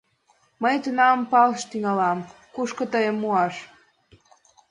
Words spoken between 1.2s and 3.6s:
палш тӱҥалам, кушто тыйым муаш.